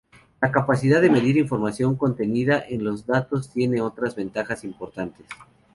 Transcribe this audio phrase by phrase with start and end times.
[0.41, 5.27] La capacidad de medir información contenida en los datos tiene otras ventajas importantes.